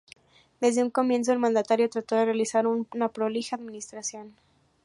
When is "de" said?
2.15-2.25